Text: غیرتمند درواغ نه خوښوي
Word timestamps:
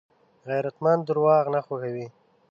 غیرتمند 0.49 1.01
درواغ 1.09 1.45
نه 1.55 1.59
خوښوي 1.65 2.07